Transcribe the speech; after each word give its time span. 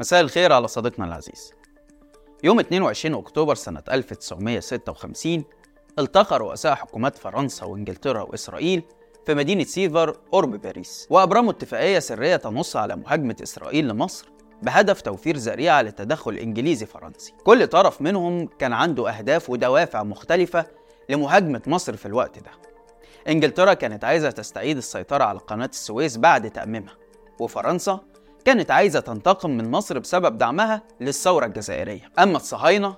مساء 0.00 0.20
الخير 0.20 0.52
على 0.52 0.68
صديقنا 0.68 1.06
العزيز. 1.06 1.52
يوم 2.44 2.60
22 2.60 3.14
أكتوبر 3.14 3.54
سنة 3.54 3.82
1956 3.92 5.44
التقى 5.98 6.38
رؤساء 6.38 6.74
حكومات 6.74 7.18
فرنسا 7.18 7.66
وإنجلترا 7.66 8.22
وإسرائيل 8.22 8.82
في 9.26 9.34
مدينة 9.34 9.64
سيفر 9.64 10.10
قرب 10.32 10.50
باريس 10.50 11.06
وأبرموا 11.10 11.50
اتفاقية 11.52 11.98
سرية 11.98 12.36
تنص 12.36 12.76
على 12.76 12.96
مهاجمة 12.96 13.36
إسرائيل 13.42 13.88
لمصر 13.88 14.28
بهدف 14.62 15.00
توفير 15.00 15.36
ذريعة 15.36 15.82
للتدخل 15.82 16.30
الإنجليزي 16.30 16.86
فرنسي. 16.86 17.32
كل 17.44 17.66
طرف 17.66 18.02
منهم 18.02 18.46
كان 18.46 18.72
عنده 18.72 19.10
أهداف 19.10 19.50
ودوافع 19.50 20.02
مختلفة 20.02 20.66
لمهاجمة 21.08 21.62
مصر 21.66 21.96
في 21.96 22.06
الوقت 22.06 22.38
ده. 22.38 22.50
إنجلترا 23.28 23.74
كانت 23.74 24.04
عايزة 24.04 24.30
تستعيد 24.30 24.76
السيطرة 24.76 25.24
على 25.24 25.38
قناة 25.38 25.70
السويس 25.72 26.16
بعد 26.16 26.50
تأميمها 26.50 26.96
وفرنسا 27.40 28.00
كانت 28.44 28.70
عايزة 28.70 29.00
تنتقم 29.00 29.50
من 29.50 29.70
مصر 29.70 29.98
بسبب 29.98 30.38
دعمها 30.38 30.82
للثورة 31.00 31.46
الجزائرية. 31.46 32.10
أما 32.18 32.36
الصهاينة 32.36 32.96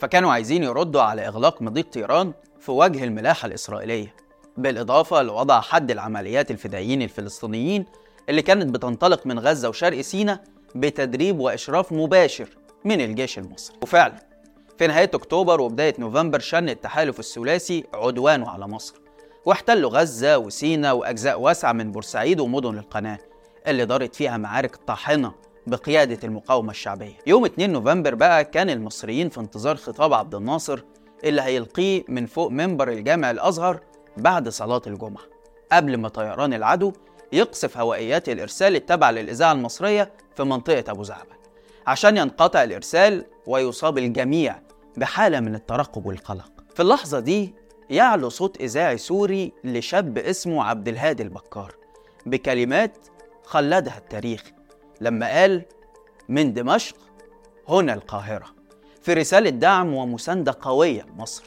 فكانوا 0.00 0.32
عايزين 0.32 0.62
يردوا 0.62 1.02
على 1.02 1.26
إغلاق 1.26 1.62
مضيق 1.62 1.90
طيران 1.92 2.32
في 2.60 2.70
وجه 2.70 3.04
الملاحة 3.04 3.46
الإسرائيلية 3.46 4.14
بالإضافة 4.56 5.22
لوضع 5.22 5.60
حد 5.60 5.90
العمليات 5.90 6.50
الفدائيين 6.50 7.02
الفلسطينيين 7.02 7.84
اللي 8.28 8.42
كانت 8.42 8.74
بتنطلق 8.74 9.26
من 9.26 9.38
غزة 9.38 9.68
وشرق 9.68 10.00
سيناء 10.00 10.44
بتدريب 10.74 11.40
وإشراف 11.40 11.92
مباشر 11.92 12.48
من 12.84 13.00
الجيش 13.00 13.38
المصري. 13.38 13.76
وفعلا 13.82 14.14
في 14.78 14.86
نهاية 14.86 15.10
أكتوبر 15.14 15.60
وبداية 15.60 15.94
نوفمبر 15.98 16.38
شن 16.38 16.68
التحالف 16.68 17.18
الثلاثي 17.18 17.84
عدوانه 17.94 18.50
على 18.50 18.68
مصر 18.68 18.94
واحتلوا 19.44 19.90
غزة 19.90 20.38
وسيناء 20.38 20.96
وأجزاء 20.96 21.40
واسعة 21.40 21.72
من 21.72 21.92
بورسعيد 21.92 22.40
ومدن 22.40 22.78
القناة. 22.78 23.18
اللي 23.66 23.84
دارت 23.84 24.14
فيها 24.14 24.36
معارك 24.36 24.76
طاحنة 24.76 25.32
بقيادة 25.66 26.18
المقاومة 26.24 26.70
الشعبية. 26.70 27.14
يوم 27.26 27.44
2 27.44 27.72
نوفمبر 27.72 28.14
بقى 28.14 28.44
كان 28.44 28.70
المصريين 28.70 29.28
في 29.28 29.40
انتظار 29.40 29.76
خطاب 29.76 30.12
عبد 30.12 30.34
الناصر 30.34 30.80
اللي 31.24 31.42
هيلقيه 31.42 32.04
من 32.08 32.26
فوق 32.26 32.50
منبر 32.50 32.88
الجامع 32.88 33.30
الأزهر 33.30 33.80
بعد 34.16 34.48
صلاة 34.48 34.82
الجمعة. 34.86 35.22
قبل 35.72 35.96
ما 35.96 36.08
طيران 36.08 36.54
العدو 36.54 36.92
يقصف 37.32 37.78
هوائيات 37.78 38.28
الإرسال 38.28 38.76
التابعة 38.76 39.10
للإذاعة 39.10 39.52
المصرية 39.52 40.12
في 40.36 40.42
منطقة 40.42 40.90
أبو 40.90 41.02
زعبل 41.02 41.34
عشان 41.86 42.16
ينقطع 42.16 42.62
الإرسال 42.62 43.24
ويصاب 43.46 43.98
الجميع 43.98 44.56
بحالة 44.96 45.40
من 45.40 45.54
الترقب 45.54 46.06
والقلق. 46.06 46.50
في 46.74 46.82
اللحظة 46.82 47.20
دي 47.20 47.54
يعلو 47.90 48.28
صوت 48.28 48.60
إذاعي 48.60 48.98
سوري 48.98 49.52
لشاب 49.64 50.18
اسمه 50.18 50.64
عبد 50.64 50.88
الهادي 50.88 51.22
البكار 51.22 51.74
بكلمات 52.26 52.96
خلدها 53.44 53.98
التاريخ. 53.98 54.42
لما 55.00 55.40
قال 55.40 55.62
من 56.28 56.52
دمشق 56.52 56.96
هنا 57.68 57.94
القاهرة 57.94 58.46
في 59.02 59.12
رسالة 59.14 59.50
دعم 59.50 59.94
ومساندة 59.94 60.58
قوية 60.60 61.02
لمصر. 61.02 61.44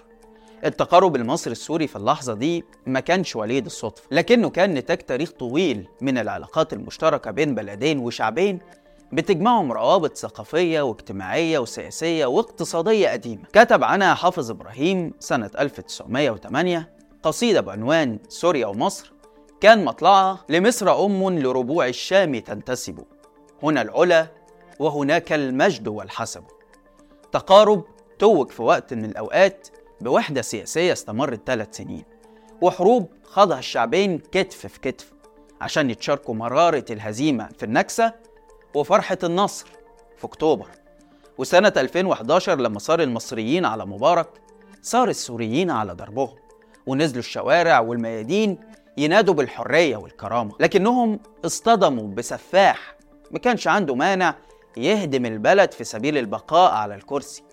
التقارب 0.65 1.15
المصري 1.15 1.51
السوري 1.51 1.87
في 1.87 1.95
اللحظة 1.95 2.33
دي 2.33 2.63
ما 2.85 2.99
كانش 2.99 3.35
وليد 3.35 3.65
الصدفة 3.65 4.03
لكنه 4.11 4.49
كان 4.49 4.73
نتاج 4.73 4.97
تاريخ 4.97 5.31
طويل 5.31 5.87
من 6.01 6.17
العلاقات 6.17 6.73
المشتركة 6.73 7.31
بين 7.31 7.55
بلدين 7.55 7.99
وشعبين 7.99 8.59
بتجمعهم 9.13 9.71
روابط 9.71 10.17
ثقافية 10.17 10.81
واجتماعية 10.81 11.59
وسياسية 11.59 12.25
واقتصادية 12.25 13.09
قديمة. 13.09 13.43
كتب 13.53 13.83
عنها 13.83 14.13
حافظ 14.13 14.51
إبراهيم 14.51 15.13
سنة 15.19 15.51
1908 15.59 16.93
قصيدة 17.23 17.61
بعنوان 17.61 18.19
سوريا 18.29 18.67
ومصر 18.67 19.13
كان 19.61 19.85
مطلعها 19.85 20.45
لمصر 20.49 21.05
أم 21.05 21.39
لربوع 21.39 21.87
الشام 21.87 22.39
تنتسب. 22.39 23.03
هنا 23.63 23.81
العلا 23.81 24.27
وهناك 24.79 25.33
المجد 25.33 25.87
والحسب. 25.87 26.43
تقارب 27.31 27.83
توج 28.19 28.49
في 28.49 28.61
وقت 28.61 28.93
من 28.93 29.05
الأوقات 29.05 29.67
بوحدة 30.01 30.41
سياسية 30.41 30.93
استمرت 30.93 31.41
ثلاث 31.45 31.77
سنين 31.77 32.03
وحروب 32.61 33.09
خاضها 33.23 33.59
الشعبين 33.59 34.19
كتف 34.31 34.67
في 34.67 34.79
كتف 34.79 35.13
عشان 35.61 35.89
يتشاركوا 35.89 36.35
مرارة 36.35 36.85
الهزيمة 36.89 37.49
في 37.57 37.63
النكسة 37.65 38.13
وفرحة 38.75 39.17
النصر 39.23 39.67
في 40.17 40.25
أكتوبر. 40.25 40.67
وسنة 41.37 41.73
2011 41.77 42.59
لما 42.59 42.79
صار 42.79 43.01
المصريين 43.01 43.65
على 43.65 43.85
مبارك 43.85 44.29
صار 44.81 45.09
السوريين 45.09 45.71
على 45.71 45.93
ضربهم 45.93 46.35
ونزلوا 46.87 47.19
الشوارع 47.19 47.79
والميادين 47.79 48.57
ينادوا 48.97 49.33
بالحرية 49.33 49.97
والكرامة. 49.97 50.55
لكنهم 50.59 51.19
اصطدموا 51.45 52.07
بسفاح. 52.07 52.95
ما 53.31 53.39
كانش 53.39 53.67
عنده 53.67 53.95
مانع 53.95 54.35
يهدم 54.77 55.25
البلد 55.25 55.71
في 55.71 55.83
سبيل 55.83 56.17
البقاء 56.17 56.71
على 56.71 56.95
الكرسي 56.95 57.43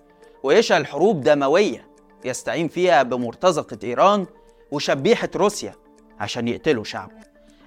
ويشعل 0.43 0.87
حروب 0.87 1.21
دموية 1.21 1.87
يستعين 2.25 2.67
فيها 2.67 3.03
بمرتزقة 3.03 3.77
إيران 3.83 4.25
وشبيحة 4.71 5.29
روسيا 5.35 5.73
عشان 6.19 6.47
يقتلوا 6.47 6.83
شعبه 6.83 7.13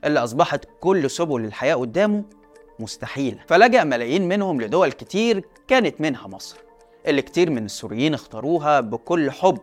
اللي 0.04 0.20
أصبحت 0.24 0.64
كل 0.80 1.10
سبل 1.10 1.44
الحياة 1.44 1.74
قدامه 1.74 2.24
مستحيلة. 2.78 3.38
فلجأ 3.48 3.84
ملايين 3.84 4.28
منهم 4.28 4.60
لدول 4.60 4.92
كتير 4.92 5.44
كانت 5.68 6.00
منها 6.00 6.28
مصر 6.28 6.56
اللي 7.06 7.22
كتير 7.22 7.50
من 7.50 7.64
السوريين 7.64 8.14
اختاروها 8.14 8.80
بكل 8.80 9.30
حب. 9.30 9.58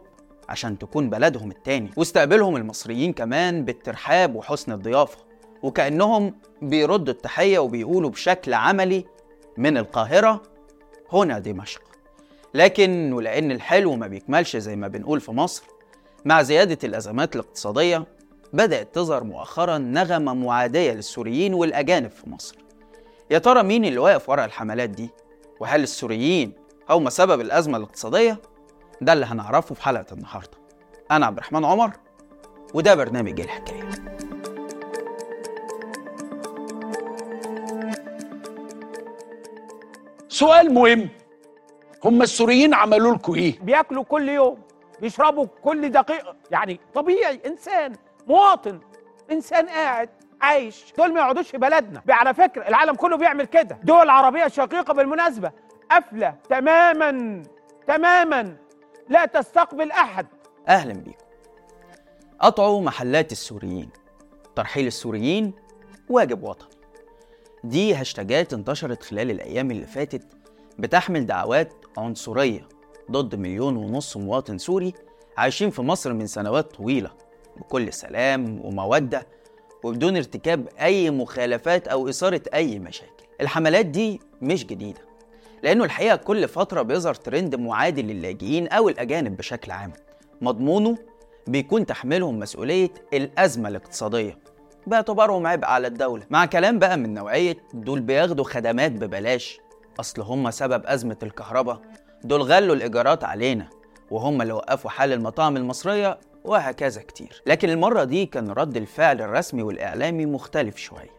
عشان 0.50 0.78
تكون 0.78 1.10
بلدهم 1.10 1.52
التاني 1.52 1.92
واستقبلهم 1.98 2.56
المصريين 2.56 3.14
كمان 3.14 3.66
بالترحاب 3.66 4.36
وحسن 4.36 4.72
الضيافة 4.72 5.18
وكأنهم 5.64 6.34
بيردوا 6.62 7.14
التحية 7.14 7.60
وبيقولوا 7.60 8.10
بشكل 8.10 8.54
عملي 8.54 9.06
من 9.58 9.78
القاهرة 9.78 10.42
هنا 11.14 11.40
دمشق 11.40 11.82
لكن 12.54 13.14
ولأن 13.14 13.52
الحلو 13.52 13.96
ما 13.96 14.08
بيكملش 14.08 14.58
زي 14.58 14.76
ما 14.76 14.88
بنقول 14.88 15.22
في 15.22 15.32
مصر 15.32 15.64
مع 16.26 16.42
زيادة 16.42 16.78
الأزمات 16.84 17.36
الاقتصادية 17.36 18.06
بدأت 18.54 18.96
تظهر 18.96 19.24
مؤخرا 19.24 19.78
نغمة 19.78 20.34
معادية 20.34 20.92
للسوريين 20.94 21.54
والأجانب 21.54 22.12
في 22.12 22.30
مصر 22.30 22.56
يا 23.32 23.38
ترى 23.40 23.64
مين 23.64 23.86
اللي 23.86 23.98
واقف 24.00 24.30
ورا 24.30 24.46
الحملات 24.46 24.90
دي؟ 24.90 25.10
وهل 25.60 25.84
السوريين 25.84 26.54
هم 26.90 27.10
سبب 27.10 27.42
الأزمة 27.42 27.78
الاقتصادية؟ 27.78 28.42
ده 29.02 29.14
اللي 29.14 29.26
هنعرفه 29.26 29.76
في 29.76 29.84
حلقة 29.84 30.06
النهاردة. 30.12 30.58
أنا 31.12 31.26
عبد 31.26 31.38
الرحمن 31.38 31.66
عمر 31.66 31.92
وده 32.74 32.96
برنامج 32.96 33.42
الحكاية. 33.42 33.90
سؤال 40.28 40.74
مهم. 40.74 41.10
هم 42.06 42.22
السوريين 42.22 42.74
عملوا 42.74 43.16
لكم 43.16 43.34
إيه؟ 43.36 43.60
بياكلوا 43.60 44.04
كل 44.04 44.30
يوم 44.30 44.58
بيشربوا 45.02 45.48
كل 45.64 45.90
دقيقة. 45.90 46.36
يعني 46.52 46.80
طبيعي 46.94 47.42
إنسان 47.46 47.94
مواطن 48.28 48.80
إنسان 49.32 49.68
قاعد 49.70 50.10
عايش. 50.42 50.94
دول 50.98 51.14
ما 51.14 51.20
يقعدوش 51.20 51.50
في 51.50 51.58
بلدنا. 51.58 52.02
على 52.10 52.34
فكرة 52.34 52.68
العالم 52.68 52.96
كله 52.96 53.18
بيعمل 53.18 53.46
كده. 53.46 53.78
دول 53.84 54.10
عربية 54.10 54.48
شقيقة 54.48 54.94
بالمناسبة 54.94 55.52
قافلة 55.92 56.36
تماما 56.50 57.44
تماما. 57.88 58.56
لا 59.10 59.26
تستقبل 59.26 59.92
أحد. 59.92 60.28
أهلا 60.68 60.94
بيكم. 60.94 61.26
قطعوا 62.40 62.82
محلات 62.82 63.32
السوريين. 63.32 63.90
ترحيل 64.56 64.88
السوريين 64.88 65.54
واجب 66.10 66.44
وطني. 66.44 66.70
دي 67.64 67.96
hashtagات 67.96 68.54
انتشرت 68.54 69.04
خلال 69.04 69.32
الأيام 69.32 69.72
اللي 69.72 69.86
فاتت 69.86 70.24
بتحمل 70.80 71.26
دعوات 71.26 71.74
عنصرية 71.98 72.68
ضد 73.12 73.36
مليون 73.36 73.76
ونص 73.76 74.18
مواطن 74.18 74.58
سوري 74.58 74.94
عايشين 75.38 75.70
في 75.70 75.82
مصر 75.82 76.14
من 76.14 76.28
سنوات 76.28 76.74
طويلة 76.76 77.12
بكل 77.58 77.94
سلام 77.94 78.66
ومودة 78.66 79.28
وبدون 79.84 80.16
ارتكاب 80.18 80.68
أي 80.82 81.10
مخالفات 81.12 81.88
أو 81.88 82.10
إثارة 82.10 82.42
أي 82.54 82.80
مشاكل. 82.80 83.26
الحملات 83.42 83.86
دي 83.86 84.20
مش 84.42 84.66
جديدة. 84.66 85.02
لأنه 85.66 85.84
الحقيقة 85.84 86.16
كل 86.16 86.48
فترة 86.48 86.82
بيظهر 86.82 87.14
ترند 87.14 87.56
معادي 87.56 88.02
للاجئين 88.02 88.68
أو 88.68 88.90
الأجانب 88.90 89.38
بشكل 89.38 89.72
عام. 89.72 89.94
مضمونه 90.42 90.98
بيكون 91.48 91.86
تحميلهم 91.86 92.40
مسؤولية 92.40 92.90
الأزمة 93.14 93.70
الاقتصادية. 93.70 94.38
باعتبارهم 94.88 95.48
عبء 95.48 95.66
على 95.66 95.88
الدولة. 95.88 96.24
مع 96.30 96.46
كلام 96.46 96.80
بقى 96.80 96.98
من 96.98 97.14
نوعية 97.14 97.58
دول 97.74 98.00
بياخدوا 98.00 98.44
خدمات 98.46 98.92
ببلاش. 98.92 99.60
أصل 100.00 100.22
هم 100.22 100.52
سبب 100.52 100.86
أزمة 100.86 101.18
الكهرباء. 101.24 101.82
دول 102.24 102.42
غلوا 102.42 102.76
الإيجارات 102.76 103.24
علينا 103.24 103.70
وهم 104.12 104.42
اللي 104.42 104.54
وقفوا 104.54 104.90
حال 104.90 105.14
المطاعم 105.14 105.58
المصرية 105.58 106.20
وهكذا 106.44 107.02
كتير. 107.02 107.42
لكن 107.46 107.70
المرة 107.70 108.04
دي 108.04 108.26
كان 108.26 108.52
رد 108.52 108.78
الفعل 108.78 109.22
الرسمي 109.22 109.62
والإعلامي 109.64 110.26
مختلف 110.26 110.78
شوية. 110.78 111.16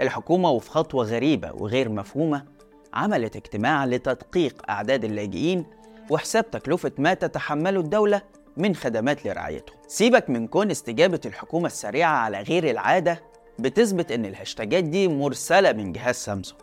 الحكومة 0.00 0.50
وفي 0.50 0.70
خطوة 0.70 1.04
غريبة 1.04 1.52
وغير 1.54 1.88
مفهومة 1.88 2.57
عملت 2.94 3.36
اجتماع 3.36 3.84
لتدقيق 3.84 4.62
أعداد 4.70 5.04
اللاجئين 5.04 5.64
وحساب 6.10 6.50
تكلفة 6.50 6.92
ما 6.98 7.14
تتحمله 7.14 7.80
الدولة 7.80 8.22
من 8.56 8.74
خدمات 8.74 9.26
لرعايتهم 9.26 9.76
سيبك 9.88 10.30
من 10.30 10.46
كون 10.46 10.70
استجابة 10.70 11.20
الحكومة 11.26 11.66
السريعة 11.66 12.16
على 12.16 12.40
غير 12.42 12.70
العادة 12.70 13.22
بتثبت 13.58 14.12
إن 14.12 14.24
الهاشتاجات 14.24 14.84
دي 14.84 15.08
مرسلة 15.08 15.72
من 15.72 15.92
جهاز 15.92 16.14
سامسونج. 16.14 16.60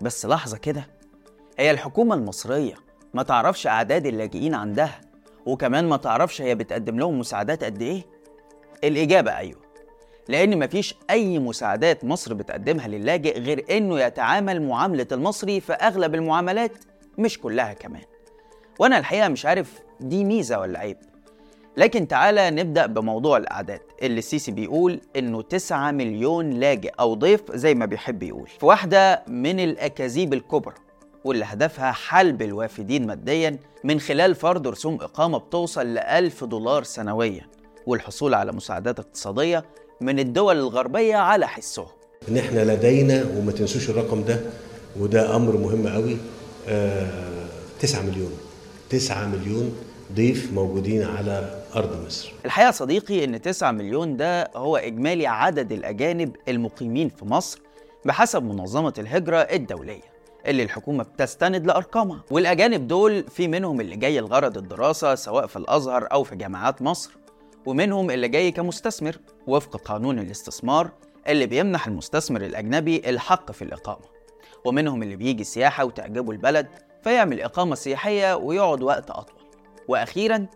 بس 0.00 0.26
لحظة 0.26 0.56
كده 0.58 0.86
هي 1.58 1.70
الحكومة 1.70 2.14
المصرية 2.14 2.74
ما 3.14 3.22
تعرفش 3.22 3.66
أعداد 3.66 4.06
اللاجئين 4.06 4.54
عندها 4.54 5.00
وكمان 5.46 5.88
ما 5.88 5.96
تعرفش 5.96 6.42
هي 6.42 6.54
بتقدم 6.54 6.98
لهم 6.98 7.18
مساعدات 7.18 7.64
قد 7.64 7.82
إيه؟ 7.82 8.02
الإجابة 8.84 9.36
أيوه. 9.36 9.63
لأن 10.28 10.58
مفيش 10.58 10.94
أي 11.10 11.38
مساعدات 11.38 12.04
مصر 12.04 12.34
بتقدمها 12.34 12.88
للاجئ 12.88 13.40
غير 13.40 13.64
إنه 13.70 14.00
يتعامل 14.00 14.62
معاملة 14.62 15.06
المصري 15.12 15.60
في 15.60 15.72
أغلب 15.72 16.14
المعاملات 16.14 16.72
مش 17.18 17.38
كلها 17.38 17.72
كمان. 17.72 18.02
وأنا 18.78 18.98
الحقيقة 18.98 19.28
مش 19.28 19.46
عارف 19.46 19.80
دي 20.00 20.24
ميزة 20.24 20.58
ولا 20.60 20.78
عيب. 20.78 20.96
لكن 21.76 22.08
تعالى 22.08 22.50
نبدأ 22.50 22.86
بموضوع 22.86 23.36
الأعداد 23.36 23.80
اللي 24.02 24.18
السيسي 24.18 24.52
بيقول 24.52 25.00
إنه 25.16 25.42
9 25.42 25.90
مليون 25.90 26.50
لاجئ 26.50 26.92
أو 27.00 27.14
ضيف 27.14 27.42
زي 27.52 27.74
ما 27.74 27.86
بيحب 27.86 28.22
يقول. 28.22 28.48
في 28.48 28.66
واحدة 28.66 29.22
من 29.28 29.60
الأكاذيب 29.60 30.32
الكبرى 30.34 30.74
واللي 31.24 31.44
هدفها 31.44 31.92
حلب 31.92 32.42
الوافدين 32.42 33.06
ماديا 33.06 33.58
من 33.84 34.00
خلال 34.00 34.34
فرض 34.34 34.68
رسوم 34.68 34.94
إقامة 34.94 35.38
بتوصل 35.38 35.86
ل 35.86 35.98
1000 35.98 36.44
دولار 36.44 36.82
سنويا 36.82 37.46
والحصول 37.86 38.34
على 38.34 38.52
مساعدات 38.52 38.98
اقتصادية 38.98 39.64
من 40.00 40.18
الدول 40.18 40.56
الغربية 40.58 41.16
على 41.16 41.48
حسهم 41.48 41.86
ان 42.28 42.36
إحنا 42.36 42.60
لدينا 42.74 43.24
وما 43.36 43.52
تنسوش 43.52 43.90
الرقم 43.90 44.24
ده 44.24 44.40
وده 45.00 45.36
أمر 45.36 45.56
مهم 45.56 45.88
قوي 45.88 46.16
آه 46.68 47.08
9 47.80 48.02
مليون. 48.02 48.32
9 48.90 49.26
مليون 49.26 49.76
ضيف 50.14 50.52
موجودين 50.52 51.02
على 51.02 51.62
أرض 51.76 52.06
مصر. 52.06 52.32
الحقيقة 52.44 52.70
صديقي 52.70 53.24
إن 53.24 53.40
9 53.42 53.70
مليون 53.72 54.16
ده 54.16 54.50
هو 54.56 54.76
إجمالي 54.76 55.26
عدد 55.26 55.72
الأجانب 55.72 56.36
المقيمين 56.48 57.08
في 57.08 57.24
مصر 57.24 57.60
بحسب 58.04 58.42
منظمة 58.42 58.92
الهجرة 58.98 59.36
الدولية 59.38 60.14
اللي 60.46 60.62
الحكومة 60.62 61.04
بتستند 61.04 61.66
لأرقامها. 61.66 62.20
والأجانب 62.30 62.88
دول 62.88 63.24
في 63.30 63.48
منهم 63.48 63.80
اللي 63.80 63.96
جاي 63.96 64.20
لغرض 64.20 64.58
الدراسة 64.58 65.14
سواء 65.14 65.46
في 65.46 65.56
الأزهر 65.56 66.08
أو 66.12 66.24
في 66.24 66.36
جامعات 66.36 66.82
مصر. 66.82 67.10
ومنهم 67.66 68.10
اللي 68.10 68.28
جاي 68.28 68.50
كمستثمر 68.50 69.16
وفق 69.46 69.76
قانون 69.76 70.18
الاستثمار 70.18 70.90
اللي 71.28 71.46
بيمنح 71.46 71.86
المستثمر 71.86 72.40
الأجنبي 72.44 73.10
الحق 73.10 73.52
في 73.52 73.62
الإقامة. 73.62 74.04
ومنهم 74.64 75.02
اللي 75.02 75.16
بيجي 75.16 75.44
سياحة 75.44 75.84
وتعجبه 75.84 76.32
البلد 76.32 76.66
فيعمل 77.04 77.40
إقامة 77.40 77.74
سياحية 77.74 78.34
ويقعد 78.34 78.82
وقت 78.82 79.10
أطول. 79.10 79.40
وأخيرا 79.88 80.46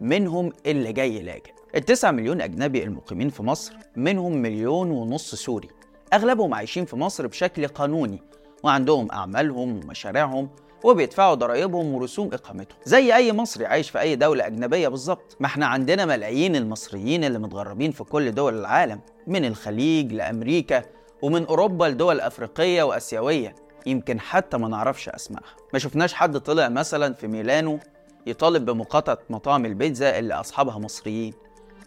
منهم 0.00 0.52
اللي 0.66 0.92
جاي 0.92 1.22
لاجئ 1.22 1.52
التسعة 1.74 2.10
مليون 2.10 2.40
أجنبي 2.40 2.82
المقيمين 2.82 3.28
في 3.28 3.42
مصر 3.42 3.76
منهم 3.96 4.32
مليون 4.32 4.90
ونص 4.90 5.34
سوري. 5.34 5.68
أغلبهم 6.12 6.54
عايشين 6.54 6.84
في 6.84 6.96
مصر 6.96 7.26
بشكل 7.26 7.66
قانوني 7.68 8.22
وعندهم 8.64 9.12
أعمالهم 9.12 9.76
ومشاريعهم 9.76 10.50
وبيدفعوا 10.84 11.34
ضرائبهم 11.34 11.94
ورسوم 11.94 12.30
إقامتهم 12.32 12.78
زي 12.84 13.14
أي 13.16 13.32
مصري 13.32 13.66
عايش 13.66 13.90
في 13.90 14.00
أي 14.00 14.16
دولة 14.16 14.46
أجنبية 14.46 14.88
بالظبط. 14.88 15.36
ما 15.40 15.46
إحنا 15.46 15.66
عندنا 15.66 16.04
ملايين 16.04 16.56
المصريين 16.56 17.24
اللي 17.24 17.38
متغربين 17.38 17.90
في 17.92 18.04
كل 18.04 18.32
دول 18.32 18.58
العالم 18.58 19.00
من 19.26 19.44
الخليج 19.44 20.12
لأمريكا 20.12 20.82
ومن 21.22 21.46
أوروبا 21.46 21.84
لدول 21.84 22.20
أفريقية 22.20 22.82
وآسيوية. 22.82 23.54
يمكن 23.86 24.20
حتى 24.20 24.56
ما 24.56 24.68
نعرفش 24.68 25.08
اسمائها 25.08 25.56
ما 25.72 25.78
شفناش 25.78 26.14
حد 26.14 26.38
طلع 26.38 26.68
مثلا 26.68 27.14
في 27.14 27.26
ميلانو 27.28 27.78
يطالب 28.26 28.64
بمقاطعة 28.64 29.18
مطاعم 29.30 29.66
البيتزا 29.66 30.18
اللي 30.18 30.34
أصحابها 30.34 30.78
مصريين. 30.78 31.32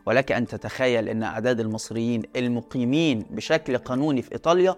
ولك 0.05 0.31
أن 0.31 0.47
تتخيل 0.47 1.09
إن 1.09 1.23
أعداد 1.23 1.59
المصريين 1.59 2.23
المقيمين 2.35 3.25
بشكل 3.29 3.77
قانوني 3.77 4.21
في 4.21 4.31
إيطاليا 4.31 4.75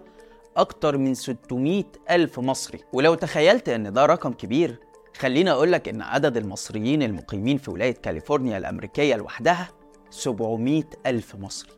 أكتر 0.56 0.98
من 0.98 1.14
600 1.14 1.84
ألف 2.10 2.38
مصري. 2.38 2.80
ولو 2.92 3.14
تخيلت 3.14 3.68
أن 3.68 3.92
ده 3.92 4.06
رقم 4.06 4.32
كبير 4.32 4.78
خليني 5.18 5.50
أقول 5.50 5.72
لك 5.72 5.88
أن 5.88 6.02
عدد 6.02 6.36
المصريين 6.36 7.02
المقيمين 7.02 7.58
في 7.58 7.70
ولاية 7.70 7.94
كاليفورنيا 7.94 8.58
الأمريكية 8.58 9.16
لوحدها 9.16 9.68
700 10.10 10.82
ألف 11.06 11.34
مصري. 11.36 11.70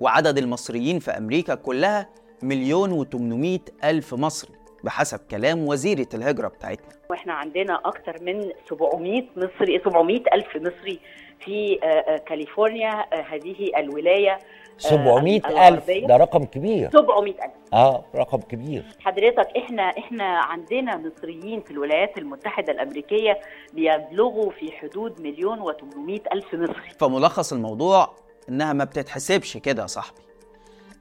وعدد 0.00 0.38
المصريين 0.38 0.98
في 0.98 1.10
أمريكا 1.10 1.54
كلها 1.54 2.10
مليون 2.42 3.04
و800 3.04 3.84
ألف 3.84 4.14
مصري. 4.14 4.55
بحسب 4.86 5.20
كلام 5.30 5.66
وزيرة 5.68 6.06
الهجرة 6.14 6.48
بتاعتنا. 6.48 6.88
وإحنا 7.10 7.32
عندنا 7.32 7.80
أكتر 7.84 8.22
من 8.22 8.50
700 8.70 9.22
مصري 9.36 9.80
700 9.84 10.22
ألف 10.34 10.56
مصري 10.56 11.00
في 11.40 11.78
آه، 11.82 11.86
آه، 11.86 12.16
كاليفورنيا 12.16 12.90
آه، 13.12 13.22
هذه 13.22 13.70
الولاية 13.76 14.38
700 14.78 15.68
ألف. 15.68 15.90
ده 16.08 16.16
رقم 16.16 16.44
كبير. 16.44 16.90
700 16.90 17.32
ألف. 17.32 17.52
آه 17.72 18.04
رقم 18.14 18.40
كبير. 18.40 18.84
حضرتك 19.00 19.48
إحنا 19.56 19.82
إحنا 19.82 20.24
عندنا 20.24 20.96
مصريين 20.96 21.60
في 21.60 21.70
الولايات 21.70 22.18
المتحدة 22.18 22.72
الأمريكية 22.72 23.40
بيبلغوا 23.72 24.50
في 24.50 24.72
حدود 24.72 25.20
مليون 25.20 25.58
و800 25.72 26.32
ألف 26.32 26.54
مصري. 26.54 26.90
فملخص 27.00 27.52
الموضوع 27.52 28.14
إنها 28.48 28.72
ما 28.72 28.84
بتتحسبش 28.84 29.56
كده 29.56 29.82
يا 29.82 29.86
صاحبي. 29.86 30.25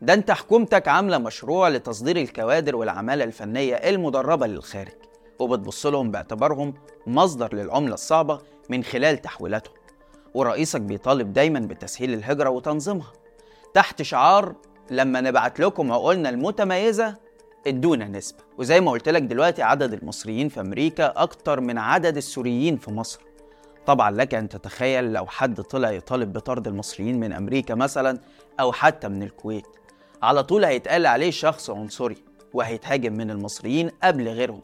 ده 0.01 0.13
أنت 0.13 0.31
حكومتك 0.31 0.87
عاملة 0.87 1.17
مشروع 1.17 1.69
لتصدير 1.69 2.17
الكوادر 2.17 2.75
والعمالة 2.75 3.23
الفنية 3.23 3.75
المدربة 3.75 4.47
للخارج 4.47 4.93
وبتبص 5.39 5.85
لهم 5.85 6.11
باعتبارهم 6.11 6.73
مصدر 7.07 7.55
للعملة 7.55 7.93
الصعبة 7.93 8.39
من 8.69 8.83
خلال 8.83 9.21
تحويلاتهم 9.21 9.75
ورئيسك 10.33 10.81
بيطالب 10.81 11.33
دايما 11.33 11.59
بتسهيل 11.59 12.13
الهجرة 12.13 12.49
وتنظيمها. 12.49 13.13
تحت 13.73 14.01
شعار 14.01 14.55
لما 14.91 15.21
نبعت 15.21 15.59
لكم 15.59 15.91
عقولنا 15.91 16.29
المتميزة 16.29 17.15
ادونا 17.67 18.07
نسبة. 18.07 18.39
وزي 18.57 18.81
ما 18.81 18.91
قلت 18.91 19.09
لك 19.09 19.21
دلوقتي 19.21 19.63
عدد 19.63 19.93
المصريين 19.93 20.49
في 20.49 20.61
أمريكا 20.61 21.13
أكتر 21.15 21.61
من 21.61 21.77
عدد 21.77 22.17
السوريين 22.17 22.77
في 22.77 22.91
مصر. 22.91 23.19
طبعا 23.85 24.11
لك 24.11 24.33
أن 24.33 24.49
تتخيل 24.49 25.13
لو 25.13 25.25
حد 25.25 25.61
طلع 25.61 25.91
يطالب 25.91 26.33
بطرد 26.33 26.67
المصريين 26.67 27.19
من 27.19 27.33
أمريكا 27.33 27.75
مثلا 27.75 28.19
أو 28.59 28.71
حتى 28.71 29.07
من 29.07 29.23
الكويت. 29.23 29.65
على 30.23 30.43
طول 30.43 30.65
هيتقال 30.65 31.05
عليه 31.05 31.31
شخص 31.31 31.69
عنصري 31.69 32.17
وهيتهاجم 32.53 33.13
من 33.13 33.31
المصريين 33.31 33.89
قبل 34.03 34.27
غيرهم. 34.27 34.61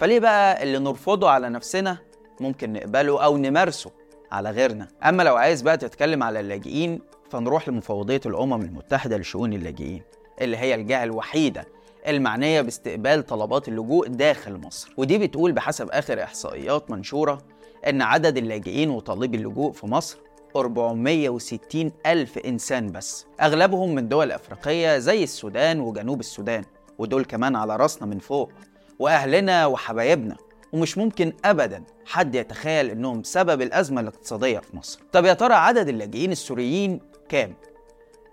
فليه 0.00 0.20
بقى 0.20 0.62
اللي 0.62 0.78
نرفضه 0.78 1.30
على 1.30 1.48
نفسنا 1.48 1.98
ممكن 2.40 2.72
نقبله 2.72 3.24
أو 3.24 3.36
نمارسه 3.36 3.90
على 4.32 4.50
غيرنا؟ 4.50 4.88
أما 5.04 5.22
لو 5.22 5.36
عايز 5.36 5.62
بقى 5.62 5.76
تتكلم 5.76 6.22
على 6.22 6.40
اللاجئين 6.40 7.00
فنروح 7.30 7.68
لمفوضية 7.68 8.20
الأمم 8.26 8.62
المتحدة 8.62 9.16
لشؤون 9.16 9.52
اللاجئين 9.52 10.02
اللي 10.40 10.56
هي 10.56 10.74
الجهة 10.74 11.04
الوحيدة 11.04 11.64
المعنية 12.08 12.60
باستقبال 12.60 13.26
طلبات 13.26 13.68
اللجوء 13.68 14.08
داخل 14.08 14.60
مصر. 14.66 14.92
ودي 14.96 15.18
بتقول 15.18 15.52
بحسب 15.52 15.88
آخر 15.90 16.22
إحصائيات 16.22 16.90
منشورة 16.90 17.42
إن 17.88 18.02
عدد 18.02 18.36
اللاجئين 18.36 18.90
وطالبي 18.90 19.36
اللجوء 19.36 19.72
في 19.72 19.86
مصر 19.86 20.18
460 20.56 21.92
ألف 22.06 22.38
إنسان 22.38 22.92
بس. 22.92 23.26
أغلبهم 23.40 23.94
من 23.94 24.08
دول 24.08 24.32
أفريقية 24.32 24.98
زي 24.98 25.22
السودان 25.22 25.80
وجنوب 25.80 26.20
السودان 26.20 26.64
ودول 26.98 27.24
كمان 27.24 27.56
على 27.56 27.76
راسنا 27.76 28.06
من 28.06 28.18
فوق 28.18 28.50
وأهلنا 28.98 29.66
وحبايبنا. 29.66 30.36
ومش 30.72 30.98
ممكن 30.98 31.32
أبدا 31.44 31.82
حد 32.06 32.34
يتخيل 32.34 32.90
إنهم 32.90 33.22
سبب 33.22 33.62
الأزمة 33.62 34.00
الاقتصادية 34.00 34.58
في 34.58 34.76
مصر. 34.76 35.00
طب 35.12 35.24
يا 35.24 35.34
ترى 35.34 35.54
عدد 35.54 35.88
اللاجئين 35.88 36.32
السوريين 36.32 37.00
كام؟ 37.28 37.54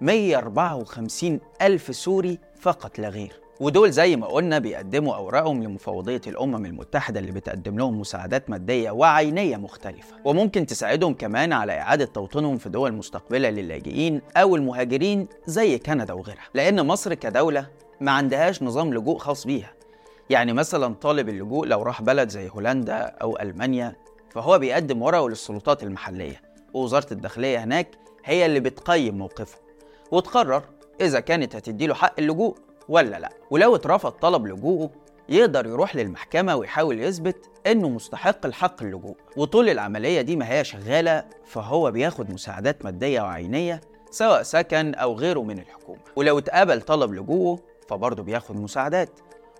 154 0.02 1.40
ألف 1.62 1.96
سوري 1.96 2.40
فقط 2.60 3.00
لا 3.00 3.10
غير. 3.10 3.45
ودول 3.60 3.92
زي 3.92 4.16
ما 4.16 4.28
قلنا 4.28 4.60
بيقدموا 4.60 5.16
أوراقهم 5.16 5.64
لمفوضية 5.64 6.22
الأمم 6.28 6.66
المتحدة 6.66 7.20
اللي 7.20 7.32
بتقدم 7.32 7.78
لهم 7.78 8.00
مساعدات 8.00 8.50
مادية 8.50 8.92
وعينية 8.92 9.58
مختلفة. 9.58 10.16
وممكن 10.26 10.66
تساعدهم 10.66 11.14
كمان 11.14 11.54
على 11.54 11.80
إعادة 11.80 12.06
توطينهم 12.06 12.58
في 12.58 12.70
دول 12.70 12.94
مستقبلة 12.94 13.50
للاجئين 13.50 14.22
أو 14.38 14.56
المهاجرين 14.56 15.28
زي 15.46 15.78
كندا 15.78 16.14
وغيرها. 16.14 16.44
لأن 16.54 16.88
مصر 16.88 17.14
كدولة 17.14 17.68
ما 18.02 18.12
عندهاش 18.12 18.64
نظام 18.64 18.94
لجوء 18.94 19.18
خاص 19.18 19.48
بيها. 19.48 19.74
يعني 20.30 20.54
مثلا 20.54 20.94
طالب 20.94 21.30
اللجوء 21.30 21.68
لو 21.68 21.82
راح 21.82 22.02
بلد 22.02 22.30
زي 22.30 22.50
هولندا 22.50 22.96
أو 22.96 23.40
ألمانيا 23.40 23.96
فهو 24.32 24.60
بيقدم 24.60 25.02
ورقه 25.02 25.30
للسلطات 25.30 25.84
المحلية. 25.84 26.42
ووزارة 26.74 27.08
الداخلية 27.14 27.64
هناك 27.64 27.88
هي 28.26 28.46
اللي 28.46 28.60
بتقيم 28.60 29.18
موقفه 29.18 29.58
وتقرر 30.12 30.64
إذا 31.02 31.20
كانت 31.20 31.56
هتديله 31.56 31.94
حق 31.94 32.14
اللجوء 32.20 32.58
ولا 32.90 33.20
لا؟ 33.20 33.30
ولو 33.52 33.76
اترفض 33.76 34.12
طلب 34.12 34.48
لجوءه 34.48 34.90
يقدر 35.30 35.66
يروح 35.66 35.96
للمحكمة 35.96 36.56
ويحاول 36.56 37.00
يثبت 37.00 37.50
إنه 37.68 37.90
مستحق 37.90 38.46
الحق 38.46 38.84
اللجوء 38.84 39.16
وطول 39.38 39.70
العملية 39.70 40.22
دي 40.22 40.36
ما 40.36 40.52
هي 40.52 40.64
شغالة 40.64 41.26
فهو 41.46 41.92
بياخد 41.92 42.32
مساعدات 42.34 42.86
مادية 42.86 43.22
وعينية 43.22 43.82
سواء 44.12 44.44
سكن 44.44 44.94
أو 44.94 45.14
غيره 45.14 45.40
من 45.44 45.60
الحكومة. 45.60 46.00
ولو 46.16 46.38
اتقبل 46.40 46.82
طلب 46.82 47.14
لجوءه 47.14 47.60
فبرضه 47.88 48.24
بياخد 48.24 48.56
مساعدات. 48.56 49.10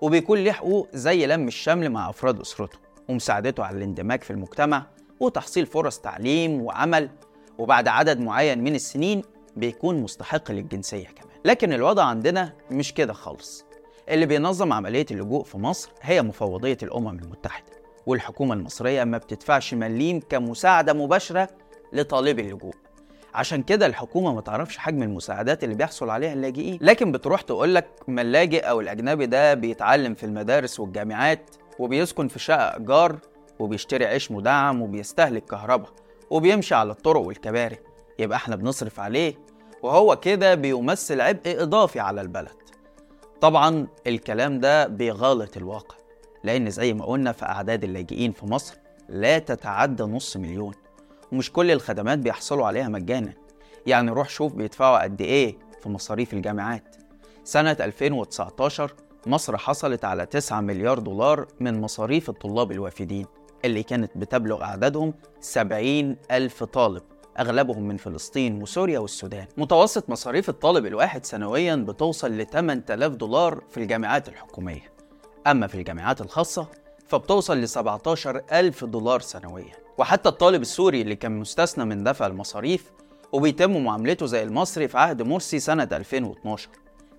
وبيكون 0.02 0.38
ليه 0.38 0.52
حقوق 0.52 0.88
زي 0.94 1.26
لم 1.26 1.48
الشمل 1.48 1.90
مع 1.90 2.10
أفراد 2.10 2.40
أسرته 2.40 2.78
ومساعدته 3.10 3.64
على 3.64 3.78
الاندماج 3.78 4.24
في 4.24 4.32
المجتمع 4.32 4.86
وتحصيل 5.20 5.66
فرص 5.66 6.00
تعليم 6.00 6.62
وعمل. 6.62 7.10
وبعد 7.58 7.88
عدد 7.88 8.20
معين 8.20 8.64
من 8.64 8.76
السنين 8.76 9.22
بيكون 9.56 10.02
مستحق 10.02 10.52
للجنسية 10.52 11.08
كمان. 11.08 11.35
لكن 11.46 11.74
الوضع 11.74 12.04
عندنا 12.04 12.54
مش 12.72 12.94
كده 12.94 13.14
خالص. 13.14 13.66
اللي 14.10 14.26
بينظم 14.26 14.74
عملية 14.74 15.06
اللجوء 15.12 15.44
في 15.44 15.58
مصر 15.58 15.90
هي 16.02 16.22
مفوضية 16.22 16.78
الأمم 16.84 17.08
المتحدة 17.20 17.66
والحكومة 18.06 18.54
المصرية 18.54 19.04
ما 19.04 19.18
بتدفعش 19.18 19.74
مليم 19.74 20.20
كمساعدة 20.30 20.94
مباشرة 20.94 21.50
لطالبي 21.94 22.42
اللجوء. 22.42 22.74
عشان 23.34 23.64
كده 23.64 23.86
الحكومة 23.86 24.34
ما 24.34 24.42
تعرفش 24.42 24.78
حجم 24.78 25.04
المساعدات 25.04 25.64
اللي 25.64 25.76
بيحصل 25.76 26.10
عليها 26.10 26.34
اللاجئين. 26.34 26.78
لكن 26.82 27.12
بتروح 27.12 27.42
تقول 27.42 27.76
لك 27.76 27.88
ما 28.08 28.22
اللاجئ 28.22 28.62
أو 28.62 28.82
الأجنبي 28.82 29.26
ده 29.26 29.54
بيتعلم 29.54 30.14
في 30.16 30.26
المدارس 30.26 30.80
والجامعات 30.80 31.50
وبيسكن 31.80 32.28
في 32.28 32.40
شقة 32.40 32.78
إيجار 32.78 33.20
وبيشتري 33.60 34.06
عيش 34.06 34.32
مدعم 34.32 34.82
وبيستهلك 34.82 35.44
كهرباء 35.46 35.90
وبيمشي 36.30 36.76
على 36.76 36.92
الطرق 36.92 37.22
والكباري. 37.22 37.78
يبقى 38.20 38.36
إحنا 38.38 38.56
بنصرف 38.56 39.00
عليه 39.00 39.36
وهو 39.84 40.16
كده 40.16 40.56
بيمثل 40.56 41.22
عبء 41.22 41.64
إضافي 41.64 42.00
على 42.00 42.22
البلد. 42.22 42.56
طبعا 43.42 43.88
الكلام 44.08 44.60
ده 44.60 44.88
بيغالط 44.88 45.58
الواقع 45.58 45.96
لأن 46.44 46.70
زي 46.70 46.94
ما 46.94 47.06
قلنا 47.06 47.32
فأعداد 47.32 47.84
اللاجئين 47.84 48.32
في 48.32 48.46
مصر 48.46 48.78
لا 49.10 49.40
تتعدى 49.40 50.04
نص 50.04 50.38
مليون 50.38 50.74
ومش 51.32 51.52
كل 51.52 51.72
الخدمات 51.72 52.20
بيحصلوا 52.20 52.66
عليها 52.68 52.88
مجانا. 52.88 53.34
يعني 53.86 54.12
روح 54.12 54.30
شوف 54.30 54.54
بيدفعوا 54.54 55.04
قد 55.04 55.22
إيه 55.22 55.58
في 55.82 55.90
مصاريف 55.90 56.34
الجامعات. 56.34 56.96
سنة 57.44 57.78
2019 57.80 58.92
مصر 59.28 59.58
حصلت 59.58 60.06
على 60.06 60.26
9 60.26 60.62
مليار 60.62 61.00
دولار 61.00 61.48
من 61.60 61.82
مصاريف 61.82 62.30
الطلاب 62.30 62.72
الوافدين 62.72 63.26
اللي 63.66 63.84
كانت 63.84 64.18
بتبلغ 64.18 64.64
أعدادهم 64.64 65.14
70 65.42 66.18
ألف 66.32 66.64
طالب. 66.64 67.02
أغلبهم 67.40 67.84
من 67.88 67.98
فلسطين 67.98 68.62
وسوريا 68.62 69.00
والسودان. 69.00 69.46
متوسط 69.58 70.10
مصاريف 70.10 70.50
الطالب 70.50 70.86
الواحد 70.86 71.26
سنويا 71.26 71.76
بتوصل 71.76 72.32
ل 72.38 72.46
8000 72.46 73.12
دولار 73.16 73.64
في 73.70 73.78
الجامعات 73.78 74.30
الحكومية. 74.30 74.92
أما 75.48 75.68
في 75.68 75.76
الجامعات 75.76 76.22
الخاصة 76.22 76.68
فبتوصل 77.08 77.58
ل 77.58 77.70
17 77.70 78.42
ألف 78.52 78.84
دولار 78.86 79.20
سنويا. 79.20 79.74
وحتى 79.98 80.30
الطالب 80.30 80.62
السوري 80.62 81.02
اللي 81.02 81.16
كان 81.16 81.40
مستثنى 81.40 81.86
من 81.86 82.04
دفع 82.04 82.28
المصاريف 82.28 82.92
وبيتم 83.32 83.84
معاملته 83.84 84.26
زي 84.26 84.44
المصري 84.44 84.88
في 84.88 84.98
عهد 84.98 85.22
مرسي 85.22 85.60
سنة 85.60 85.88
2012 85.92 86.70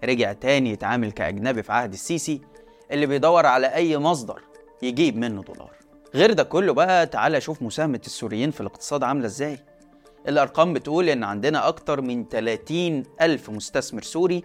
رجع 0.04 0.32
تاني 0.32 0.70
يتعامل 0.70 1.12
كأجنبي 1.12 1.62
في 1.62 1.72
عهد 1.72 1.92
السيسي 1.92 2.40
اللي 2.90 3.06
بيدور 3.06 3.46
على 3.46 3.66
أي 3.66 3.98
مصدر 3.98 4.42
يجيب 4.82 5.16
منه 5.16 5.42
دولار. 5.42 5.70
غير 6.14 6.32
ده 6.32 6.42
كله 6.42 6.72
بقى 6.74 7.06
تعالى 7.06 7.40
شوف 7.40 7.62
مساهمة 7.62 8.00
السوريين 8.06 8.50
في 8.50 8.60
الاقتصاد 8.60 9.02
عاملة 9.02 9.26
إزاي. 9.26 9.58
الأرقام 10.28 10.72
بتقول 10.72 11.08
إن 11.08 11.24
عندنا 11.24 11.68
أكتر 11.68 12.00
من 12.00 12.28
30 12.28 13.02
ألف 13.20 13.50
مستثمر 13.50 14.02
سوري 14.02 14.44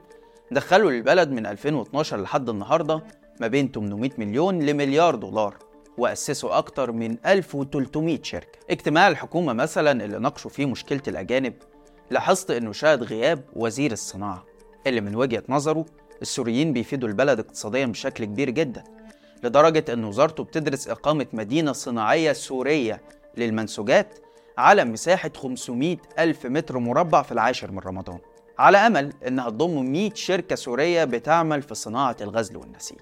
دخلوا 0.52 0.92
للبلد 0.92 1.32
من 1.32 1.46
2012 1.46 2.22
لحد 2.22 2.50
النهاردة 2.50 3.04
ما 3.42 3.48
بين 3.48 3.72
800 3.72 4.12
مليون 4.18 4.60
لمليار 4.60 5.16
دولار 5.16 5.58
وأسسوا 5.98 6.58
أكتر 6.58 6.92
من 6.92 7.18
1300 7.26 8.20
شركة. 8.24 8.60
اجتماع 8.70 9.08
الحكومة 9.08 9.54
مثلا 9.54 10.06
اللي 10.06 10.20
ناقشوا 10.20 10.50
فيه 10.52 10.66
مشكلة 10.66 11.02
الأجانب 11.08 11.54
لاحظت 12.12 12.52
إنه 12.52 12.72
شاهد 12.72 13.04
غياب 13.04 13.44
وزير 13.56 13.92
الصناعة 13.92 14.46
اللي 14.88 15.02
من 15.02 15.16
وجهة 15.16 15.44
نظره 15.50 15.86
السوريين 16.22 16.74
بيفيدوا 16.74 17.10
البلد 17.10 17.40
اقتصاديا 17.40 17.86
بشكل 17.86 18.26
كبير 18.26 18.50
جدا 18.50 18.84
لدرجة 19.44 19.94
إن 19.94 20.04
وزارته 20.04 20.44
بتدرس 20.44 20.88
إقامة 20.88 21.26
مدينة 21.34 21.72
صناعية 21.72 22.34
سورية 22.34 23.02
للمنسوجات 23.38 24.20
على 24.58 24.86
مساحة 24.86 25.32
500 25.36 25.98
ألف 26.20 26.46
متر 26.46 26.78
مربع 26.78 27.22
في 27.22 27.32
العاشر 27.32 27.72
من 27.72 27.80
رمضان. 27.80 28.20
على 28.60 28.78
أمل 28.78 29.14
إنها 29.28 29.50
تضم 29.50 29.86
100 29.86 30.12
شركة 30.14 30.56
سورية 30.56 31.04
بتعمل 31.04 31.62
في 31.62 31.76
صناعة 31.76 32.18
الغزل 32.22 32.58
والنسيج. 32.58 33.00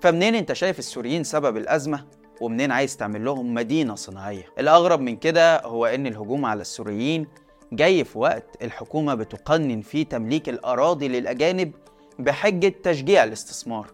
فمنين 0.00 0.34
أنت 0.34 0.52
شايف 0.52 0.78
السوريين 0.78 1.24
سبب 1.24 1.56
الأزمة؟ 1.56 2.04
ومنين 2.40 2.72
عايز 2.72 2.96
تعمل 2.96 3.24
لهم 3.24 3.54
مدينة 3.54 3.94
صناعية؟ 3.94 4.44
الأغرب 4.58 5.00
من 5.00 5.16
كده 5.16 5.60
هو 5.62 5.86
إن 5.86 6.06
الهجوم 6.06 6.44
على 6.44 6.60
السوريين 6.60 7.26
جاي 7.72 8.04
في 8.04 8.18
وقت 8.18 8.44
الحكومة 8.62 9.14
بتقنن 9.14 9.80
فيه 9.80 10.04
تمليك 10.04 10.48
الأراضي 10.48 11.08
للأجانب 11.08 11.72
بحجة 12.18 12.74
تشجيع 12.82 13.24
الاستثمار 13.24 13.86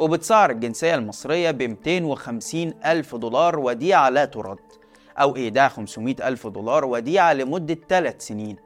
وبتسعر 0.00 0.50
الجنسية 0.50 0.94
المصرية 0.94 1.50
ب 1.50 1.62
250 1.62 2.74
ألف 2.86 3.14
دولار 3.14 3.58
وديعة 3.58 4.08
لا 4.08 4.24
ترد. 4.24 4.58
أو 5.18 5.36
إيداع 5.36 5.68
500 5.68 6.28
ألف 6.28 6.46
دولار 6.46 6.84
وديعة 6.84 7.32
لمدة 7.32 7.78
3 7.88 8.18
سنين 8.18 8.56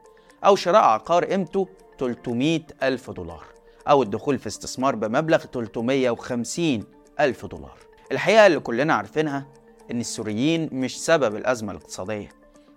أو 0.45 0.55
شراء 0.55 0.81
عقار 0.83 1.25
قيمته 1.25 1.67
300 1.99 2.59
ألف 2.83 3.11
دولار 3.11 3.43
أو 3.87 4.03
الدخول 4.03 4.39
في 4.39 4.47
استثمار 4.47 4.95
بمبلغ 4.95 5.37
350 5.37 6.83
ألف 7.19 7.45
دولار. 7.45 7.77
الحقيقة 8.11 8.47
اللي 8.47 8.59
كلنا 8.59 8.93
عارفينها 8.93 9.47
إن 9.91 9.99
السوريين 9.99 10.69
مش 10.71 11.05
سبب 11.05 11.35
الأزمة 11.35 11.71
الاقتصادية 11.71 12.29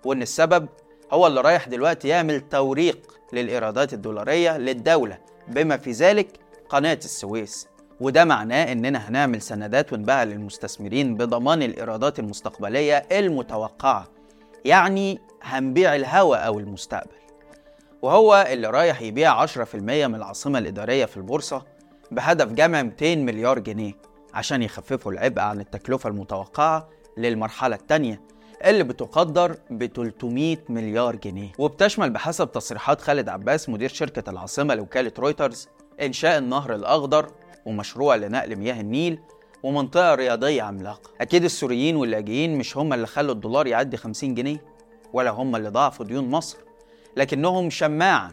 وإن 0.04 0.22
السبب 0.22 0.68
هو 1.12 1.26
اللي 1.26 1.40
رايح 1.40 1.68
دلوقتي 1.68 2.08
يعمل 2.08 2.40
توريق 2.40 3.18
للإيرادات 3.32 3.92
الدولارية 3.92 4.58
للدولة 4.58 5.18
بما 5.48 5.76
في 5.76 5.92
ذلك 5.92 6.28
قناة 6.68 6.98
السويس. 7.04 7.68
وده 8.02 8.24
معناه 8.24 8.72
إننا 8.72 9.08
هنعمل 9.08 9.42
سندات 9.42 9.92
ونبيعها 9.92 10.24
للمستثمرين 10.24 11.16
بضمان 11.16 11.62
الإيرادات 11.62 12.18
المستقبلية 12.18 13.06
المتوقعة 13.12 14.08
يعني 14.64 15.18
هنبيع 15.42 15.94
الهوى 15.96 16.36
أو 16.38 16.58
المستقبل. 16.58 17.10
وهو 18.02 18.46
اللي 18.50 18.70
رايح 18.70 19.02
يبيع 19.02 19.46
10% 19.46 19.74
من 19.74 20.14
العاصمة 20.14 20.58
الإدارية 20.58 21.04
في 21.04 21.16
البورصة 21.16 21.64
بهدف 22.10 22.52
جمع 22.52 22.82
200 22.82 23.16
مليار 23.16 23.58
جنيه 23.58 23.92
عشان 24.34 24.62
يخففوا 24.62 25.12
العبء 25.12 25.40
عن 25.40 25.60
التكلفة 25.60 26.08
المتوقعة 26.08 26.88
للمرحلة 27.16 27.76
الثانية 27.76 28.20
اللي 28.64 28.84
بتقدر 28.84 29.56
ب 29.70 29.86
300 29.86 30.56
مليار 30.68 31.16
جنيه. 31.16 31.52
وبتشمل 31.58 32.10
بحسب 32.10 32.52
تصريحات 32.52 33.00
خالد 33.00 33.28
عباس 33.28 33.68
مدير 33.68 33.88
شركة 33.88 34.30
العاصمة 34.30 34.74
لوكالة 34.74 35.12
رويترز 35.18 35.68
إنشاء 36.02 36.38
النهر 36.38 36.74
الأخضر 36.74 37.30
ومشروع 37.66 38.16
لنقل 38.16 38.56
مياه 38.56 38.80
النيل 38.80 39.18
ومنطقة 39.62 40.14
رياضية 40.14 40.62
عملاقة. 40.62 41.10
أكيد 41.20 41.44
السوريين 41.44 41.96
واللاجئين 41.96 42.58
مش 42.58 42.76
هم 42.76 42.92
اللي 42.92 43.06
خلوا 43.06 43.34
الدولار 43.34 43.66
يعدي 43.66 43.96
50 43.96 44.34
جنيه 44.34 44.64
ولا 45.12 45.30
هم 45.30 45.56
اللي 45.56 45.68
ضاعفوا 45.68 46.06
ديون 46.06 46.30
مصر 46.30 46.58
لكنهم 47.16 47.70
شماعة. 47.70 48.32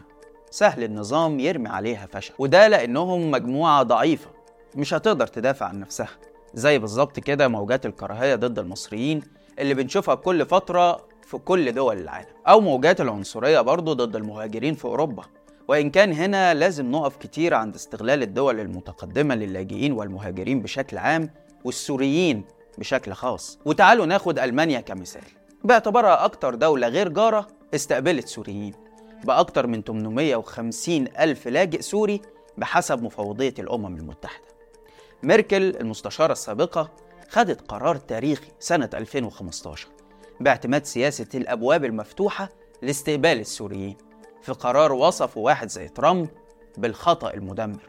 سهل 0.50 0.84
النظام 0.84 1.40
يرمي 1.40 1.68
عليها 1.68 2.06
فشل 2.12 2.34
وده 2.38 2.68
لأنهم 2.68 3.30
مجموعة 3.30 3.82
ضعيفة 3.82 4.30
مش 4.74 4.94
هتقدر 4.94 5.26
تدافع 5.26 5.66
عن 5.66 5.80
نفسها. 5.80 6.08
زي 6.54 6.78
بالظبط 6.78 7.20
كده 7.20 7.48
موجات 7.48 7.86
الكراهية 7.86 8.34
ضد 8.34 8.58
المصريين 8.58 9.22
اللي 9.58 9.74
بنشوفها 9.74 10.14
كل 10.14 10.46
فترة 10.46 11.00
في 11.22 11.38
كل 11.38 11.72
دول 11.72 11.98
العالم 11.98 12.28
أو 12.48 12.60
موجات 12.60 13.00
العنصرية 13.00 13.60
برضو 13.60 13.92
ضد 13.92 14.16
المهاجرين 14.16 14.74
في 14.74 14.84
أوروبا. 14.84 15.22
وإن 15.70 15.90
كان 15.90 16.12
هنا 16.12 16.54
لازم 16.54 16.90
نقف 16.90 17.16
كتير 17.16 17.54
عند 17.54 17.74
استغلال 17.74 18.22
الدول 18.22 18.60
المتقدمة 18.60 19.34
للاجئين 19.34 19.92
والمهاجرين 19.92 20.62
بشكل 20.62 20.98
عام 20.98 21.30
والسوريين 21.64 22.44
بشكل 22.78 23.12
خاص. 23.12 23.58
وتعالوا 23.64 24.06
ناخد 24.06 24.38
ألمانيا 24.38 24.80
كمثال. 24.80 25.22
باعتبارها 25.64 26.24
أكتر 26.24 26.54
دولة 26.54 26.88
غير 26.88 27.08
جارة 27.08 27.46
استقبلت 27.74 28.28
سوريين. 28.28 28.74
بأكتر 29.24 29.66
من 29.66 29.82
850 29.82 31.08
ألف 31.18 31.48
لاجئ 31.48 31.82
سوري 31.82 32.20
بحسب 32.58 33.02
مفوضية 33.02 33.54
الأمم 33.58 33.96
المتحدة. 33.96 34.44
ميركل 35.22 35.76
المستشارة 35.76 36.32
السابقة 36.32 36.90
خدت 37.28 37.60
قرار 37.60 37.96
تاريخي 37.96 38.48
سنة 38.60 38.90
2015 38.94 39.88
باعتماد 40.40 40.84
سياسة 40.86 41.28
الأبواب 41.34 41.84
المفتوحة 41.84 42.48
لاستقبال 42.82 43.40
السوريين. 43.40 44.09
في 44.42 44.52
قرار 44.52 44.92
وصفه 44.92 45.40
واحد 45.40 45.68
زي 45.68 45.88
ترامب 45.88 46.28
بالخطأ 46.78 47.34
المدمر 47.34 47.82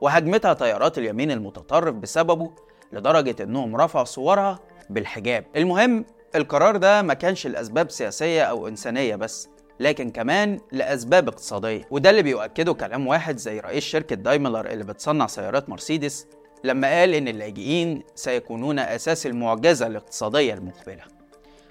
وهجمتها 0.00 0.52
طيارات 0.52 0.98
اليمين 0.98 1.30
المتطرف 1.30 1.94
بسببه 1.94 2.50
لدرجة 2.92 3.42
إنهم 3.42 3.76
رفعوا 3.76 4.04
صورها 4.04 4.58
بالحجاب. 4.90 5.44
المهم 5.56 6.04
القرار 6.34 6.76
ده 6.76 7.02
ما 7.02 7.14
كانش 7.14 7.46
لأسباب 7.46 7.90
سياسية 7.90 8.42
أو 8.42 8.68
إنسانية 8.68 9.16
بس 9.16 9.48
لكن 9.80 10.10
كمان 10.10 10.60
لأسباب 10.72 11.28
اقتصادية. 11.28 11.84
وده 11.90 12.10
اللي 12.10 12.22
بيؤكده 12.22 12.74
كلام 12.74 13.06
واحد 13.06 13.36
زي 13.36 13.60
رئيس 13.60 13.84
شركة 13.84 14.16
دايملر 14.16 14.66
اللي 14.66 14.84
بتصنع 14.84 15.26
سيارات 15.26 15.68
مرسيدس 15.68 16.26
لما 16.64 16.88
قال 17.00 17.14
إن 17.14 17.28
اللاجئين 17.28 18.02
سيكونون 18.14 18.78
أساس 18.78 19.26
المعجزة 19.26 19.86
الاقتصادية 19.86 20.54
المقبلة. 20.54 21.02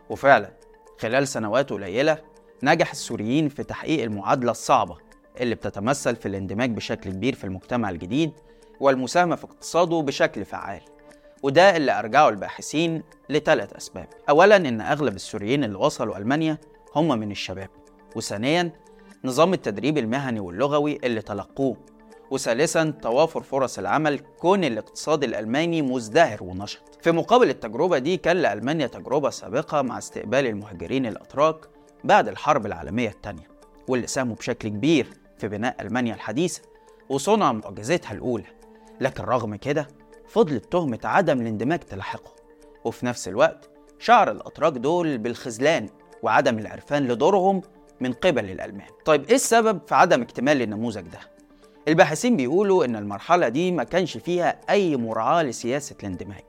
وفعلا 0.10 0.52
خلال 1.00 1.28
سنوات 1.28 1.70
قليلة 1.70 2.18
نجح 2.64 2.92
السوريين 2.92 3.50
في 3.50 3.64
تحقيق 3.64 4.04
المعادلة 4.04 4.52
الصعبة 4.52 4.98
اللي 5.42 5.56
بتتمثل 5.56 6.16
في 6.16 6.28
الاندماج 6.28 6.72
بشكل 6.72 7.12
كبير 7.12 7.36
في 7.36 7.44
المجتمع 7.44 7.90
الجديد 7.90 8.32
والمساهمة 8.80 9.36
في 9.36 9.44
اقتصاده 9.44 10.00
بشكل 10.02 10.46
فعال. 10.46 10.82
وده 11.44 11.78
اللي 11.78 12.00
أرجعه 12.00 12.30
الباحثين 12.30 13.04
لثلاث 13.30 13.74
أسباب. 13.74 14.08
أولا 14.30 14.56
إن 14.56 14.82
أغلب 14.82 15.16
السوريين 15.16 15.64
اللي 15.64 15.78
وصلوا 15.78 16.18
ألمانيا 16.18 16.58
هم 16.96 17.20
من 17.20 17.32
الشباب. 17.32 17.70
وثانيا 18.16 18.72
نظام 19.24 19.54
التدريب 19.54 19.98
المهني 19.98 20.40
واللغوي 20.40 21.00
اللي 21.04 21.22
تلقوه. 21.22 21.78
وثالثا 22.32 22.94
توافر 23.02 23.42
فرص 23.44 23.80
العمل 23.80 24.20
كون 24.40 24.64
الاقتصاد 24.64 25.24
الألماني 25.24 25.82
مزدهر 25.82 26.44
ونشط. 26.44 26.82
في 27.02 27.12
مقابل 27.12 27.50
التجربة 27.50 27.98
دي 27.98 28.18
كان 28.18 28.38
لألمانيا 28.38 28.88
تجربة 28.88 29.30
سابقة 29.30 29.82
مع 29.82 29.98
استقبال 29.98 30.46
المهاجرين 30.48 31.06
الأتراك 31.06 31.56
بعد 32.04 32.28
الحرب 32.28 32.66
العالمية 32.66 33.10
الثانية 33.10 33.48
واللي 33.88 34.08
ساهموا 34.08 34.36
بشكل 34.36 34.70
كبير 34.70 35.08
في 35.38 35.48
بناء 35.48 35.82
ألمانيا 35.82 36.14
الحديثة 36.14 36.62
وصنع 37.10 37.52
معجزتها 37.52 38.12
الأولى. 38.14 38.46
لكن 39.02 39.24
رغم 39.24 39.56
كده 39.56 39.88
فضلت 40.28 40.72
تهمة 40.72 41.00
عدم 41.04 41.42
الاندماج 41.42 41.80
تلاحقه. 41.80 42.32
وفي 42.86 43.06
نفس 43.06 43.28
الوقت 43.28 43.70
شعر 44.00 44.32
الأتراك 44.32 44.74
دول 44.74 45.18
بالخذلان 45.18 45.90
وعدم 46.24 46.60
العرفان 46.60 47.08
لدورهم 47.08 47.62
من 48.02 48.14
قبل 48.14 48.50
الألمان. 48.52 48.88
طيب 49.06 49.26
إيه 49.26 49.36
السبب 49.36 49.82
في 49.88 49.96
عدم 49.96 50.22
اكتمال 50.22 50.62
النموذج 50.62 51.02
ده؟ 51.02 51.20
الباحثين 51.88 52.38
بيقولوا 52.38 52.86
إن 52.86 52.96
المرحلة 52.96 53.48
دي 53.50 53.72
ما 53.72 53.84
كانش 53.84 54.18
فيها 54.18 54.60
أي 54.70 54.98
مراعاة 54.98 55.44
لسياسة 55.44 55.96
الاندماج 56.00 56.44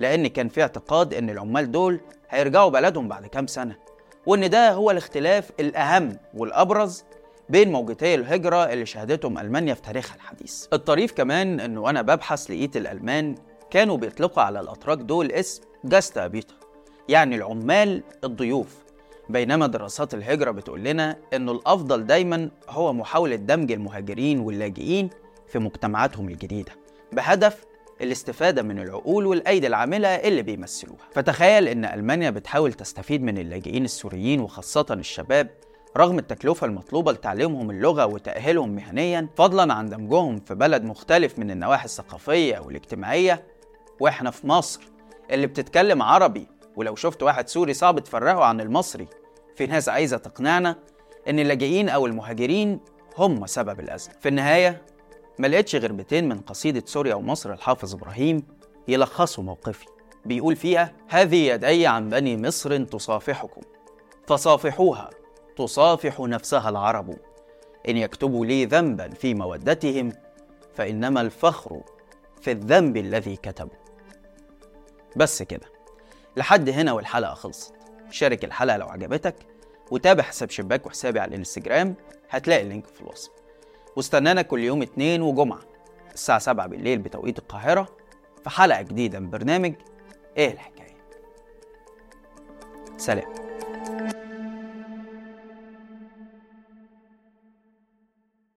لأن 0.00 0.26
كان 0.26 0.48
في 0.48 0.62
اعتقاد 0.62 1.14
إن 1.14 1.30
العمال 1.30 1.70
دول 1.70 2.00
هيرجعوا 2.30 2.70
بلدهم 2.70 3.08
بعد 3.08 3.26
كام 3.26 3.46
سنة. 3.46 3.76
وإن 4.26 4.50
ده 4.50 4.72
هو 4.72 4.90
الاختلاف 4.90 5.50
الأهم 5.60 6.16
والأبرز 6.34 7.04
بين 7.48 7.72
موجتي 7.72 8.14
الهجرة 8.14 8.64
اللي 8.72 8.86
شهدتهم 8.86 9.38
ألمانيا 9.38 9.74
في 9.74 9.82
تاريخها 9.82 10.14
الحديث. 10.14 10.66
الطريف 10.72 11.12
كمان 11.12 11.60
إنه 11.60 11.80
وأنا 11.80 12.02
ببحث 12.02 12.50
لقيت 12.50 12.76
الألمان 12.76 13.34
كانوا 13.70 13.96
بيطلقوا 13.96 14.42
على 14.42 14.60
الأتراك 14.60 14.98
دول 14.98 15.32
اسم 15.32 15.62
جاستا 15.84 16.26
بيتا 16.26 16.54
يعني 17.08 17.36
العمال 17.36 18.02
الضيوف. 18.24 18.76
بينما 19.28 19.66
دراسات 19.66 20.14
الهجرة 20.14 20.50
بتقول 20.50 20.84
لنا 20.84 21.16
إنه 21.34 21.52
الأفضل 21.52 22.06
دايما 22.06 22.50
هو 22.68 22.92
محاولة 22.92 23.36
دمج 23.36 23.72
المهاجرين 23.72 24.40
واللاجئين 24.40 25.10
في 25.48 25.58
مجتمعاتهم 25.58 26.28
الجديدة 26.28 26.72
بهدف 27.12 27.64
الاستفادة 28.00 28.62
من 28.62 28.78
العقول 28.78 29.26
والأيدي 29.26 29.66
العاملة 29.66 30.08
اللي 30.08 30.42
بيمثلوها. 30.42 31.08
فتخيل 31.14 31.68
إن 31.68 31.84
ألمانيا 31.84 32.30
بتحاول 32.30 32.72
تستفيد 32.72 33.22
من 33.22 33.38
اللاجئين 33.38 33.84
السوريين 33.84 34.40
وخاصة 34.40 34.86
الشباب 34.90 35.50
رغم 35.96 36.18
التكلفة 36.18 36.66
المطلوبة 36.66 37.12
لتعليمهم 37.12 37.70
اللغة 37.70 38.06
وتأهيلهم 38.06 38.68
مهنيا 38.68 39.28
فضلا 39.36 39.74
عن 39.74 39.88
دمجهم 39.88 40.40
في 40.40 40.54
بلد 40.54 40.84
مختلف 40.84 41.38
من 41.38 41.50
النواحي 41.50 41.84
الثقافية 41.84 42.58
والاجتماعية. 42.58 43.44
وإحنا 44.00 44.30
في 44.30 44.46
مصر 44.46 44.80
اللي 45.30 45.46
بتتكلم 45.46 46.02
عربي 46.02 46.46
ولو 46.76 46.94
شفت 46.94 47.22
واحد 47.22 47.48
سوري 47.48 47.74
صعب 47.74 47.98
تفرقه 47.98 48.44
عن 48.44 48.60
المصري. 48.60 49.06
في 49.56 49.66
ناس 49.66 49.88
عايزة 49.88 50.16
تقنعنا 50.16 50.76
إن 51.28 51.38
اللاجئين 51.38 51.88
أو 51.88 52.06
المهاجرين 52.06 52.80
هم 53.16 53.46
سبب 53.46 53.80
الأزمة 53.80 54.14
في 54.20 54.28
النهاية 54.28 54.82
ما 55.38 55.46
لقيتش 55.46 55.76
غير 55.76 55.92
بيتين 55.92 56.28
من 56.28 56.38
قصيدة 56.38 56.82
سوريا 56.86 57.14
ومصر 57.14 57.52
الحافظ 57.52 57.94
إبراهيم 57.94 58.42
يلخصوا 58.88 59.44
موقفي. 59.44 59.86
بيقول 60.24 60.56
فيها 60.56 60.92
هذه 61.08 61.36
يدي 61.36 61.86
عن 61.86 62.08
بني 62.08 62.36
مصر 62.36 62.84
تصافحكم. 62.84 63.60
فصافحوها 64.26 65.10
تصافح 65.56 66.20
نفسها 66.20 66.68
العرب. 66.68 67.16
إن 67.88 67.96
يكتبوا 67.96 68.46
لي 68.46 68.64
ذنبا 68.64 69.08
في 69.08 69.34
مودتهم 69.34 70.12
فإنما 70.74 71.20
الفخر 71.20 71.80
في 72.40 72.50
الذنب 72.52 72.96
الذي 72.96 73.36
كتبوا. 73.36 73.78
بس 75.16 75.42
كده. 75.42 75.66
لحد 76.36 76.68
هنا 76.68 76.92
والحلقة 76.92 77.34
خلصت. 77.34 77.74
شارك 78.10 78.44
الحلقة 78.44 78.76
لو 78.76 78.88
عجبتك 78.88 79.34
وتابع 79.90 80.22
حساب 80.22 80.50
شباك 80.50 80.86
وحسابي 80.86 81.20
على 81.20 81.28
الإنستجرام. 81.28 81.94
هتلاقي 82.30 82.62
اللينك 82.62 82.86
في 82.86 83.00
الوصف. 83.00 83.35
واستنانا 83.96 84.42
كل 84.42 84.60
يوم 84.60 84.82
اتنين 84.82 85.22
وجمعة 85.22 85.60
الساعة 86.14 86.38
7 86.38 86.66
بالليل 86.66 86.98
بتوقيت 86.98 87.38
القاهرة 87.38 87.88
في 88.44 88.50
حلقة 88.50 88.82
جديدة 88.82 89.20
من 89.20 89.30
برنامج 89.30 89.74
إيه 90.36 90.52
الحكاية؟ 90.52 90.96
سلام. 92.96 93.28